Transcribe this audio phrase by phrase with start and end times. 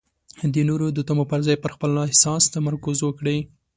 [0.53, 3.39] د نورو د تمو پر ځای پر خپل احساس تمرکز وکړئ.